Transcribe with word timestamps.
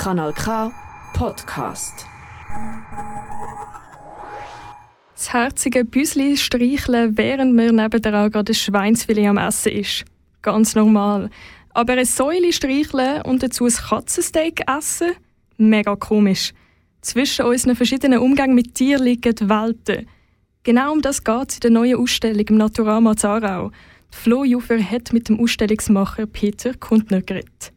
Kanal 0.00 0.32
K 0.32 0.72
Podcast. 1.12 2.06
Das 5.14 5.30
herzige 5.34 5.84
Büsli 5.84 6.38
streicheln, 6.38 7.18
während 7.18 7.54
man 7.54 7.74
nebenan 7.74 8.30
gerade 8.30 8.52
ein 8.52 8.54
Schweinsfilet 8.54 9.26
am 9.26 9.36
Essen 9.36 9.72
ist. 9.72 10.06
Ganz 10.40 10.74
normal. 10.74 11.28
Aber 11.74 11.92
eine 11.92 12.06
Säule 12.06 12.50
streicheln 12.50 13.20
und 13.26 13.42
dazu 13.42 13.66
ein 13.66 13.74
Katzensteak 13.74 14.62
essen? 14.74 15.12
Mega 15.58 15.94
komisch. 15.96 16.54
Zwischen 17.02 17.44
unseren 17.44 17.76
verschiedenen 17.76 18.20
Umgängen 18.20 18.54
mit 18.54 18.76
Tieren 18.76 19.04
liegen 19.04 19.50
Welten. 19.50 20.08
Genau 20.62 20.92
um 20.92 21.02
das 21.02 21.22
geht 21.22 21.50
es 21.50 21.56
in 21.56 21.60
der 21.60 21.70
neuen 21.72 21.98
Ausstellung 21.98 22.46
im 22.48 22.56
Naturama 22.56 23.16
Zarau. 23.18 23.70
Flo 24.10 24.44
Jufer 24.44 24.82
hat 24.82 25.12
mit 25.12 25.28
dem 25.28 25.38
Ausstellungsmacher 25.38 26.24
Peter 26.24 26.72
Kundner 26.72 27.20
geredet. 27.20 27.74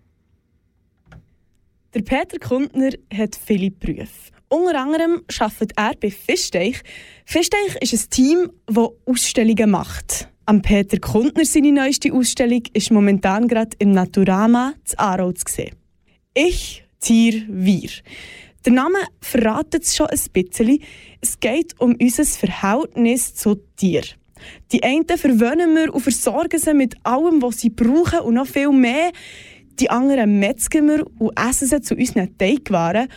Der 1.93 2.01
Peter 2.01 2.39
Kundner 2.39 2.89
hat 3.15 3.35
viele 3.35 3.69
Berufe. 3.69 4.31
Unter 4.49 4.81
anderem 4.81 5.21
arbeitet 5.39 5.73
er 5.75 5.93
bei 5.99 6.09
Fischteich. 6.09 6.81
Fischteich 7.23 7.75
ist 7.81 7.93
ein 7.93 8.09
Team, 8.09 8.51
das 8.65 8.89
Ausstellungen 9.05 9.69
macht. 9.69 10.27
Am 10.47 10.63
Peter 10.63 10.97
Kundner 10.99 11.45
seine 11.45 11.71
neueste 11.71 12.11
Ausstellung 12.11 12.63
ist 12.73 12.89
momentan 12.89 13.47
gerade 13.47 13.77
im 13.77 13.91
Naturama 13.91 14.73
zu 14.83 14.97
Aarau 14.97 15.33
zu 15.33 15.43
sehen. 15.47 15.75
Ich, 16.33 16.83
Tier, 16.99 17.43
Wir. 17.47 17.89
Der 18.65 18.73
Name 18.73 18.97
verratet 19.21 19.83
es 19.83 19.95
schon 19.95 20.07
ein 20.07 20.19
bisschen. 20.33 20.79
Es 21.21 21.39
geht 21.39 21.79
um 21.79 21.95
unser 22.01 22.25
Verhältnis 22.25 23.35
zu 23.35 23.55
Tieren. 23.75 24.09
Die 24.71 24.83
einen 24.83 25.05
verwöhnen 25.07 25.75
wir 25.75 25.93
und 25.93 26.01
versorgen 26.01 26.59
sie 26.59 26.73
mit 26.73 26.95
allem, 27.03 27.41
was 27.41 27.59
sie 27.59 27.69
brauchen 27.69 28.21
und 28.21 28.33
noch 28.33 28.47
viel 28.47 28.71
mehr. 28.71 29.11
Die 29.79 29.89
anderen 29.89 30.39
metzgen 30.39 30.87
wir 30.87 31.05
und 31.19 31.37
essen 31.37 31.67
sie 31.67 31.81
zu 31.81 31.95
unseren 31.95 32.37
Teigwaren. 32.37 33.07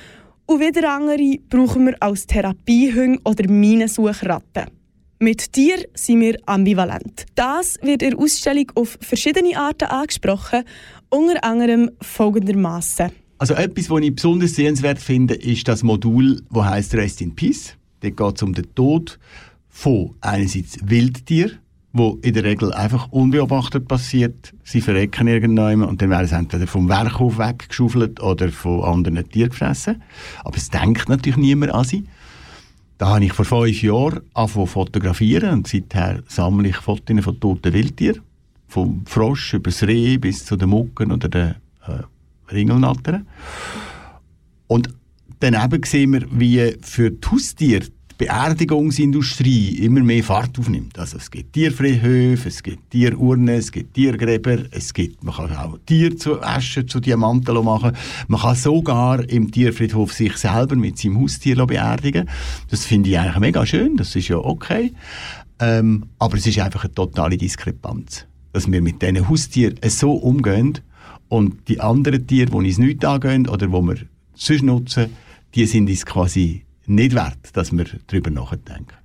Und 0.46 0.60
wieder 0.60 0.92
andere 0.94 1.38
brauchen 1.48 1.86
wir 1.86 1.96
als 2.00 2.26
Therapiehunde 2.26 3.20
oder 3.24 3.48
Minensuchratten. 3.48 4.66
Mit 5.18 5.52
Tier 5.52 5.86
sind 5.94 6.20
wir 6.20 6.38
ambivalent. 6.46 7.24
Das 7.34 7.78
wird 7.82 8.02
in 8.02 8.10
der 8.10 8.18
Ausstellung 8.18 8.70
auf 8.74 8.98
verschiedene 9.00 9.56
Arten 9.56 9.86
angesprochen, 9.86 10.62
unter 11.08 11.42
anderem 11.42 11.90
folgendermaßen. 12.02 13.10
Also 13.38 13.54
etwas, 13.54 13.90
was 13.90 14.02
ich 14.02 14.14
besonders 14.14 14.54
sehenswert 14.54 14.98
finde, 14.98 15.34
ist 15.34 15.68
das 15.68 15.82
Modul, 15.82 16.42
das 16.50 16.64
heißt 16.64 16.94
Rest 16.94 17.20
in 17.22 17.34
Peace. 17.34 17.76
Dort 18.00 18.16
geht 18.16 18.36
es 18.36 18.42
um 18.42 18.52
den 18.52 18.74
Tod 18.74 19.18
von 19.68 20.14
einerseits 20.20 20.78
Wildtieren, 20.82 21.58
wo 21.96 22.18
in 22.22 22.34
der 22.34 22.44
Regel 22.44 22.72
einfach 22.72 23.08
unbeobachtet 23.10 23.88
passiert. 23.88 24.52
Sie 24.64 24.80
verrecken 24.80 25.28
irgendwann 25.28 25.82
und 25.82 26.02
dann 26.02 26.10
werden 26.10 26.26
sie 26.26 26.34
entweder 26.34 26.66
vom 26.66 26.88
Werkhof 26.88 27.38
weggeschaufelt 27.38 28.22
oder 28.22 28.50
von 28.50 28.84
anderen 28.84 29.28
Tieren 29.28 29.50
gefressen. 29.50 30.02
Aber 30.44 30.56
es 30.56 30.68
denkt 30.68 31.08
natürlich 31.08 31.36
niemand 31.36 31.72
an 31.72 31.84
sie. 31.84 32.04
Da 32.98 33.08
habe 33.08 33.24
ich 33.24 33.32
vor 33.32 33.44
fünf 33.44 33.82
Jahren 33.82 34.20
angefangen 34.34 34.66
fotografieren 34.66 35.50
und 35.50 35.68
seither 35.68 36.22
sammle 36.28 36.68
ich 36.68 36.76
Fotos 36.76 37.24
von 37.24 37.40
toten 37.40 37.72
Wildtieren. 37.72 38.22
Vom 38.68 39.04
Frosch 39.06 39.54
über 39.54 39.70
das 39.70 39.82
Reh 39.82 40.18
bis 40.18 40.44
zu 40.44 40.56
den 40.56 40.70
Mucken 40.70 41.12
oder 41.12 41.28
den 41.28 41.54
äh, 41.86 42.52
Ringelnattern. 42.52 43.26
Und 44.66 44.88
daneben 45.40 45.82
sehen 45.84 46.12
wir, 46.12 46.26
wie 46.30 46.76
für 46.80 47.10
die 47.10 47.28
Haustiere 47.28 47.86
Beerdigungsindustrie 48.18 49.78
immer 49.84 50.00
mehr 50.00 50.24
Fahrt 50.24 50.58
aufnimmt. 50.58 50.98
Also 50.98 51.18
es 51.18 51.30
gibt 51.30 51.52
Tierfriedhöfe, 51.52 52.48
es 52.48 52.62
gibt 52.62 52.90
Tierurnen, 52.90 53.48
es 53.48 53.70
gibt 53.70 53.94
Tiergräber, 53.94 54.58
es 54.70 54.94
gibt, 54.94 55.22
man 55.22 55.34
kann 55.34 55.54
auch 55.54 55.78
Tier 55.84 56.16
zu 56.16 56.42
Asche, 56.42 56.86
zu 56.86 57.00
Diamanten 57.00 57.62
machen. 57.62 57.92
Man 58.28 58.40
kann 58.40 58.54
sogar 58.54 59.28
im 59.28 59.50
Tierfriedhof 59.50 60.12
sich 60.12 60.36
selber 60.36 60.76
mit 60.76 60.98
seinem 60.98 61.20
Haustier 61.20 61.66
beerdigen. 61.66 62.28
Das 62.70 62.86
finde 62.86 63.10
ich 63.10 63.18
eigentlich 63.18 63.38
mega 63.38 63.66
schön, 63.66 63.96
das 63.96 64.16
ist 64.16 64.28
ja 64.28 64.38
okay. 64.38 64.92
Ähm, 65.58 66.06
aber 66.18 66.36
es 66.36 66.46
ist 66.46 66.58
einfach 66.58 66.84
eine 66.84 66.94
totale 66.94 67.36
Diskrepanz, 67.36 68.26
dass 68.52 68.70
wir 68.70 68.82
mit 68.82 69.02
diesen 69.02 69.28
Haustieren 69.28 69.78
so 69.88 70.12
umgehen 70.12 70.78
und 71.28 71.68
die 71.68 71.80
anderen 71.80 72.26
Tiere, 72.26 72.50
die 72.50 72.56
uns 72.56 72.78
nicht 72.78 73.04
angehen 73.04 73.48
oder 73.48 73.66
die 73.66 73.72
wir 73.72 73.96
sonst 74.34 74.62
nutzen, 74.62 75.06
die 75.54 75.66
sind 75.66 75.88
uns 75.88 76.04
quasi 76.04 76.65
nicht 76.86 77.14
wert, 77.14 77.38
dass 77.54 77.72
wir 77.72 77.86
darüber 78.06 78.30
nachdenken. 78.30 78.96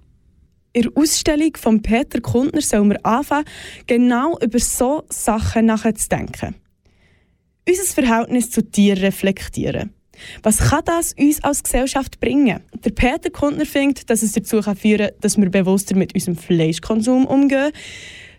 In 0.74 0.84
der 0.84 0.92
Ausstellung 0.96 1.56
von 1.58 1.82
Peter 1.82 2.22
Kundner 2.22 2.62
sollen 2.62 2.90
wir 2.90 3.06
anfangen, 3.06 3.46
genau 3.88 4.38
über 4.40 4.60
so 4.60 5.04
Sachen 5.10 5.66
nachzudenken. 5.66 6.56
Unser 7.68 7.84
Verhältnis 7.94 8.52
zu 8.52 8.62
Tieren 8.62 9.00
reflektieren. 9.00 9.94
Was 10.44 10.58
kann 10.58 10.86
das 10.86 11.14
uns 11.14 11.44
als 11.44 11.64
Gesellschaft 11.64 12.20
bringen? 12.20 12.62
Der 12.86 12.92
Peter 12.92 13.30
Kundner 13.30 13.66
findet, 13.66 14.10
dass 14.10 14.22
es 14.22 14.34
dazu 14.34 14.62
führen 14.62 15.08
kann, 15.08 15.12
dass 15.20 15.38
wir 15.38 15.50
bewusster 15.50 15.96
mit 15.96 16.14
unserem 16.14 16.38
Fleischkonsum 16.38 17.26
umgehen. 17.26 17.72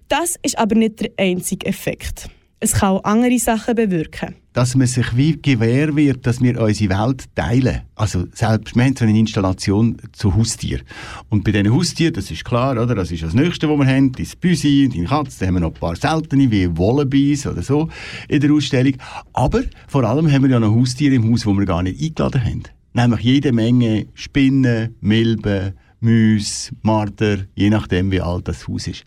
Das 0.08 0.38
ist 0.42 0.58
aber 0.58 0.74
nicht 0.74 1.00
der 1.00 1.10
einzige 1.18 1.66
Effekt. 1.66 2.28
Es 2.62 2.74
kann 2.74 2.90
auch 2.90 3.04
andere 3.04 3.38
Sachen 3.38 3.74
bewirken 3.74 4.36
dass 4.52 4.74
man 4.74 4.86
sich 4.86 5.16
wie 5.16 5.40
gewähr 5.40 5.96
wird, 5.96 6.26
dass 6.26 6.40
wir 6.40 6.60
unsere 6.60 6.90
Welt 6.90 7.24
teilen. 7.34 7.82
Also 7.94 8.26
selbst, 8.34 8.76
wir 8.76 8.84
haben 8.84 8.96
so 8.96 9.04
eine 9.04 9.18
Installation 9.18 9.96
zu 10.12 10.34
Haustieren. 10.34 10.84
Und 11.30 11.44
bei 11.44 11.52
diesen 11.52 11.74
Haustieren, 11.74 12.12
das 12.12 12.30
ist 12.30 12.44
klar, 12.44 12.72
oder? 12.72 12.94
Das 12.94 13.10
ist 13.10 13.22
das 13.22 13.32
Nächste, 13.32 13.68
was 13.68 13.78
wir 13.78 13.86
haben, 13.86 14.12
das 14.12 14.36
Büsi, 14.36 14.90
die 14.92 15.04
Katze, 15.04 15.40
da 15.40 15.46
haben 15.46 15.54
wir 15.54 15.60
noch 15.60 15.74
ein 15.74 15.80
paar 15.80 15.96
seltene, 15.96 16.50
wie 16.50 16.68
Wallabies 16.76 17.46
oder 17.46 17.62
so, 17.62 17.88
in 18.28 18.40
der 18.40 18.52
Ausstellung. 18.52 18.94
Aber 19.32 19.62
vor 19.88 20.04
allem 20.04 20.30
haben 20.30 20.42
wir 20.42 20.50
ja 20.50 20.60
noch 20.60 20.74
Haustiere 20.74 21.14
im 21.14 21.30
Haus, 21.30 21.42
die 21.42 21.48
wir 21.48 21.64
gar 21.64 21.82
nicht 21.82 22.00
eingeladen 22.00 22.44
haben. 22.44 22.62
Nämlich 22.94 23.20
jede 23.20 23.52
Menge 23.52 24.06
Spinnen, 24.12 24.96
Milben, 25.00 25.72
Müs, 26.02 26.72
Marder, 26.82 27.38
je 27.54 27.70
nachdem, 27.70 28.10
wie 28.10 28.20
alt 28.20 28.48
das 28.48 28.66
Haus 28.68 28.86
ist. 28.86 29.04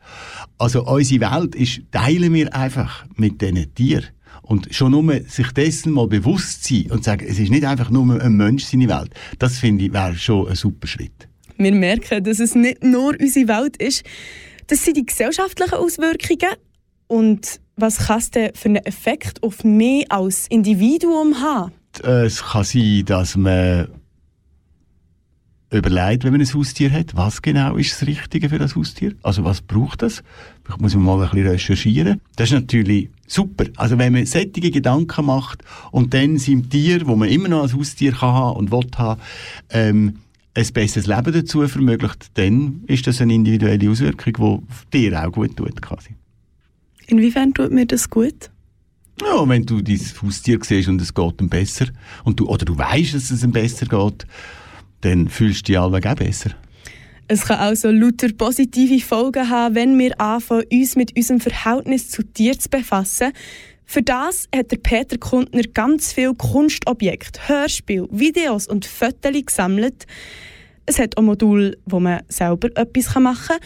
Also 0.57 0.85
unsere 0.85 1.31
Welt 1.31 1.55
ist, 1.55 1.81
teilen 1.91 2.33
wir 2.33 2.53
einfach 2.55 3.05
mit 3.15 3.41
diesen 3.41 3.73
Tieren. 3.75 4.05
Und 4.41 4.73
schon 4.73 4.91
nur 4.91 5.21
sich 5.27 5.51
dessen 5.51 5.91
mal 5.93 6.07
bewusst 6.07 6.65
sein 6.65 6.91
und 6.91 7.03
sagen, 7.03 7.25
es 7.27 7.39
ist 7.39 7.49
nicht 7.49 7.65
einfach 7.65 7.89
nur 7.89 8.21
ein 8.21 8.33
Mensch 8.33 8.65
seine 8.65 8.87
Welt, 8.87 9.11
das 9.39 9.57
finde 9.57 9.85
ich 9.85 9.93
wäre 9.93 10.15
schon 10.15 10.47
ein 10.47 10.55
super 10.55 10.87
Schritt. 10.87 11.27
Wir 11.57 11.71
merken, 11.71 12.23
dass 12.23 12.39
es 12.39 12.53
nicht 12.53 12.83
nur 12.83 13.15
unsere 13.19 13.47
Welt 13.47 13.77
ist. 13.77 14.03
Das 14.67 14.83
sind 14.83 14.97
die 14.97 15.05
gesellschaftlichen 15.05 15.73
Auswirkungen. 15.73 16.55
Und 17.07 17.59
was 17.75 18.07
kann 18.07 18.19
es 18.19 18.31
denn 18.31 18.53
für 18.53 18.69
einen 18.69 18.85
Effekt 18.85 19.41
auf 19.43 19.63
mich 19.63 20.11
als 20.11 20.47
Individuum 20.47 21.41
haben? 21.41 21.71
Es 22.03 22.43
kann 22.43 22.63
sein, 22.63 23.03
dass 23.05 23.35
man 23.35 23.87
überlegt, 25.71 26.23
wenn 26.23 26.31
man 26.31 26.41
ein 26.41 26.53
Haustier 26.53 26.91
hat, 26.91 27.15
was 27.15 27.41
genau 27.41 27.75
ist 27.75 27.91
das 27.93 28.07
Richtige 28.07 28.49
für 28.49 28.59
das 28.59 28.75
Haustier? 28.75 29.13
Also 29.23 29.43
was 29.43 29.61
braucht 29.61 30.01
das? 30.01 30.23
Vielleicht 30.63 30.81
muss 30.81 30.95
man 30.95 31.03
mal 31.03 31.23
ein 31.23 31.29
bisschen 31.29 31.47
recherchieren. 31.47 32.21
Das 32.35 32.49
ist 32.49 32.53
natürlich 32.53 33.09
super. 33.27 33.65
Also 33.75 33.97
wenn 33.97 34.13
man 34.13 34.25
solche 34.25 34.49
Gedanken 34.51 35.25
macht 35.25 35.63
und 35.91 36.13
dann 36.13 36.37
seinem 36.37 36.69
Tier, 36.69 37.07
wo 37.07 37.15
man 37.15 37.29
immer 37.29 37.49
noch 37.49 37.63
ein 37.63 37.73
Haustier 37.73 38.11
kann 38.11 38.33
haben 38.33 38.57
und 38.57 38.71
will 38.71 38.87
haben, 38.95 39.21
ähm, 39.69 40.19
ein 40.53 40.67
besseres 40.73 41.07
Leben 41.07 41.33
dazu 41.33 41.67
vermöglicht, 41.67 42.31
dann 42.35 42.83
ist 42.87 43.07
das 43.07 43.19
eine 43.19 43.33
individuelle 43.33 43.89
Auswirkung, 43.89 44.65
die 44.93 45.09
dir 45.09 45.25
auch 45.25 45.31
gut 45.31 45.57
tut. 45.57 45.81
Quasi. 45.81 46.11
Inwiefern 47.07 47.53
tut 47.53 47.71
mir 47.71 47.85
das 47.85 48.09
gut? 48.09 48.49
Ja, 49.21 49.47
wenn 49.47 49.65
du 49.65 49.81
dein 49.81 49.99
Haustier 50.21 50.59
siehst 50.61 50.89
und 50.89 51.01
es 51.01 51.13
geht 51.13 51.41
ihm 51.41 51.49
besser 51.49 51.87
und 52.23 52.39
du, 52.39 52.47
oder 52.47 52.65
du 52.65 52.77
weißt, 52.77 53.13
dass 53.13 53.31
es 53.31 53.43
ihm 53.43 53.51
besser 53.51 53.85
geht, 53.85 54.25
dann 55.05 55.29
fühlst 55.29 55.61
du 55.61 55.71
dich 55.71 55.79
allweg 55.79 56.07
auch 56.07 56.15
besser. 56.15 56.51
Es 57.27 57.45
kann 57.45 57.59
also 57.59 57.89
lauter 57.89 58.29
positive 58.37 59.03
Folgen 59.03 59.49
haben, 59.49 59.75
wenn 59.75 59.97
wir 59.97 60.19
anfangen, 60.19 60.65
uns 60.71 60.95
mit 60.95 61.15
unserem 61.15 61.39
Verhältnis 61.39 62.09
zu 62.09 62.21
Tieren 62.23 62.59
zu 62.59 62.69
befassen. 62.69 63.31
Für 63.85 64.01
das 64.01 64.47
hat 64.55 64.71
der 64.71 64.77
Peter 64.77 65.17
Kundner 65.17 65.63
ganz 65.73 66.13
viele 66.13 66.33
Kunstobjekte, 66.33 67.47
Hörspiele, 67.47 68.07
Videos 68.11 68.67
und 68.67 68.85
Fotos 68.85 69.45
gesammelt. 69.45 70.05
Es 70.85 70.99
hat 70.99 71.17
auch 71.17 71.23
Module, 71.23 71.77
wo 71.85 71.99
man 71.99 72.21
selber 72.27 72.69
etwas 72.75 73.15
machen 73.15 73.47
kann, 73.47 73.57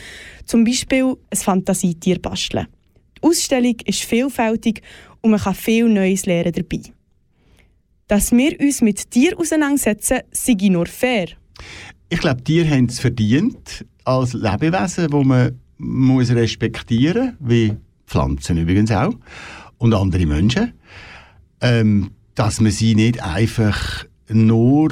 zum 0.45 0.63
Beispiel 0.63 1.15
ein 1.29 1.37
Fantasietier 1.37 2.19
basteln. 2.19 2.67
Die 3.17 3.27
Ausstellung 3.27 3.75
ist 3.85 4.03
vielfältig 4.03 4.81
und 5.21 5.31
man 5.31 5.39
kann 5.39 5.55
viel 5.55 5.89
Neues 5.89 6.25
lernen 6.25 6.53
dabei. 6.53 6.81
Dass 8.09 8.31
wir 8.31 8.59
uns 8.59 8.81
mit 8.81 9.11
Tieren 9.11 9.37
auseinandersetzen, 9.37 10.21
sei 10.31 10.55
nur 10.69 10.87
fair. 10.87 11.27
Ich 12.09 12.19
glaube, 12.19 12.43
Tiere 12.43 12.67
haben 12.67 12.85
es 12.85 12.99
verdient 12.99 13.85
als 14.03 14.33
Lebewesen, 14.33 15.11
wo 15.11 15.23
man 15.23 15.59
muss 15.77 16.31
respektieren 16.31 17.37
muss, 17.39 17.49
wie 17.49 17.73
Pflanzen 18.07 18.57
übrigens 18.57 18.91
auch, 18.91 19.13
und 19.77 19.93
andere 19.93 20.25
Menschen, 20.25 20.73
ähm, 21.61 22.09
dass 22.33 22.59
man 22.59 22.71
sie 22.71 22.95
nicht 22.95 23.21
einfach 23.21 24.05
nur 24.27 24.91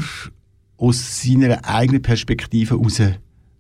aus 0.78 1.24
seiner 1.24 1.66
eigenen 1.66 2.04
Perspektive 2.04 2.76
heraus 2.76 3.02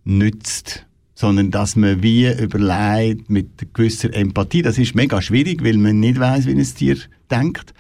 nützt, 0.04 0.86
sondern 1.16 1.50
dass 1.50 1.76
man 1.76 2.04
wie 2.04 2.32
überlegt 2.32 3.28
mit 3.32 3.74
gewisser 3.74 4.14
Empathie. 4.14 4.62
Das 4.62 4.78
ist 4.78 4.94
mega 4.94 5.20
schwierig, 5.20 5.64
weil 5.64 5.78
man 5.78 6.00
nicht 6.00 6.20
weiß, 6.20 6.46
wie 6.46 6.52
ein 6.52 6.64
Tier 6.64 6.98
denkt. 7.32 7.74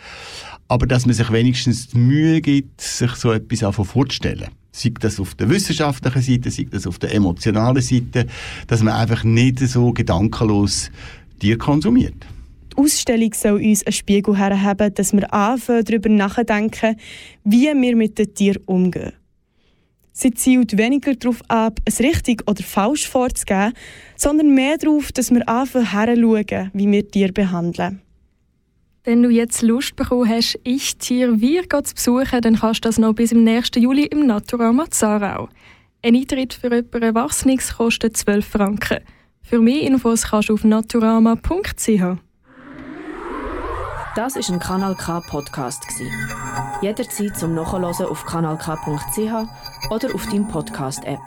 Aber 0.67 0.87
dass 0.87 1.05
man 1.05 1.15
sich 1.15 1.31
wenigstens 1.31 1.87
die 1.87 1.97
Mühe 1.97 2.41
gibt, 2.41 2.81
sich 2.81 3.11
so 3.11 3.31
etwas 3.31 3.63
auch 3.63 3.85
vorzustellen. 3.85 4.47
Sei 4.71 4.91
das 4.99 5.19
auf 5.19 5.33
der 5.35 5.49
wissenschaftlichen 5.49 6.21
Seite, 6.21 6.51
sei 6.51 6.67
das 6.69 6.85
auf 6.85 6.99
der 6.99 7.13
emotionalen 7.13 7.81
Seite, 7.81 8.27
dass 8.67 8.83
man 8.83 8.93
einfach 8.93 9.23
nicht 9.23 9.59
so 9.59 9.91
gedankenlos 9.91 10.91
Tier 11.39 11.57
konsumiert. 11.57 12.25
Die 12.71 12.77
Ausstellung 12.77 13.33
soll 13.33 13.61
uns 13.61 13.85
einen 13.85 13.93
Spiegel 13.93 14.37
herhaben, 14.37 14.93
dass 14.93 15.13
wir 15.13 15.33
anfangen, 15.33 15.83
darüber 15.83 16.09
nachdenken, 16.09 16.95
wie 17.43 17.71
wir 17.73 17.95
mit 17.95 18.19
den 18.19 18.33
Tieren 18.33 18.61
umgehen. 18.65 19.13
Sie 20.13 20.31
zielt 20.31 20.77
weniger 20.77 21.13
darauf 21.13 21.41
ab, 21.47 21.79
es 21.85 21.99
richtig 21.99 22.41
oder 22.47 22.63
falsch 22.63 23.07
vorzugeben, 23.07 23.73
sondern 24.15 24.53
mehr 24.53 24.77
darauf, 24.77 25.11
dass 25.11 25.29
wir 25.31 25.47
anfangen 25.47 25.85
herzuschauen, 25.85 26.71
wie 26.73 26.91
wir 26.91 27.07
Tiere 27.07 27.31
behandeln. 27.31 28.01
Wenn 29.07 29.23
du 29.23 29.29
jetzt 29.29 29.61
Lust 29.61 29.95
bekommen 29.95 30.27
hast, 30.27 30.59
ich 30.65 30.97
Tier 30.97 31.39
wir 31.39 31.63
zu 31.69 31.95
besuchen, 31.95 32.41
dann 32.41 32.59
kannst 32.59 32.83
du 32.83 32.89
das 32.89 32.97
noch 32.97 33.13
bis 33.13 33.31
im 33.31 33.47
1. 33.47 33.71
Juli 33.77 34.03
im 34.03 34.27
Naturama 34.27 34.91
Zarau. 34.91 35.47
Ein 36.03 36.13
Eintritt 36.17 36.53
für 36.53 36.75
jemanden 36.75 37.03
Erwachsenes 37.03 37.77
kostet 37.77 38.17
12 38.17 38.45
Franken. 38.45 38.99
Für 39.43 39.61
mehr 39.61 39.83
Infos 39.83 40.23
kannst 40.23 40.49
du 40.49 40.55
auf 40.55 40.65
naturama.ch. 40.65 42.17
Das 44.17 44.35
ist 44.35 44.49
ein 44.49 44.59
Kanal 44.59 44.95
K 44.95 45.21
Podcast 45.21 45.85
Jederzeit 46.81 47.37
zum 47.37 47.55
Nachhören 47.55 47.85
auf 47.85 48.25
kanalk.ch 48.25 49.89
oder 49.89 50.15
auf 50.15 50.25
deinem 50.25 50.49
Podcast 50.49 51.05
App. 51.05 51.21